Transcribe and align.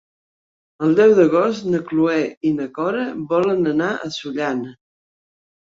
El 0.85 0.95
deu 0.99 1.13
d'agost 1.19 1.67
na 1.73 1.83
Cloè 1.91 2.17
i 2.53 2.53
na 2.61 2.67
Cora 2.79 3.05
volen 3.35 3.73
anar 3.75 3.91
a 3.93 4.11
Sollana. 4.17 4.77